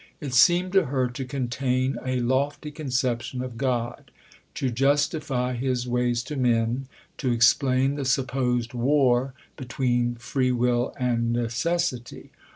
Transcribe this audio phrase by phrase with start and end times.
[0.19, 4.09] It seemed to her to contain a lofty conception of God;
[4.55, 6.87] to justify His ways to men;
[7.19, 12.31] to explain the supposed war between Free Will and Necessity.